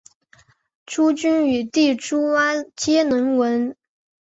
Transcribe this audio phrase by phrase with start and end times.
[0.87, 3.75] 朱筠与弟朱圭皆能文。